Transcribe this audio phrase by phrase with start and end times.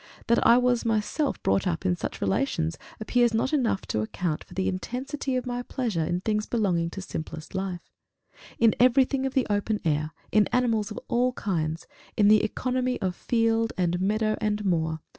[0.25, 4.55] That I was myself brought up in such relations, appears not enough to account for
[4.55, 7.91] the intensity of my pleasure in things belonging to simplest life
[8.57, 11.85] in everything of the open air, in animals of all kinds,
[12.17, 15.01] in the economy of field and meadow and moor.